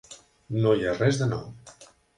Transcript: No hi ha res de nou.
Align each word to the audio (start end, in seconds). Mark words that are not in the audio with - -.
No 0.63 0.73
hi 0.79 0.89
ha 0.93 0.97
res 1.03 1.21
de 1.23 1.31
nou. 1.37 1.81